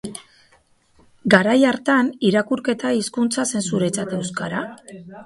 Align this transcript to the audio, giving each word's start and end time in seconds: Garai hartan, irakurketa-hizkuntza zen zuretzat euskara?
Garai 1.33 1.57
hartan, 1.71 2.09
irakurketa-hizkuntza 2.29 3.45
zen 3.53 3.67
zuretzat 3.73 4.17
euskara? 4.23 4.65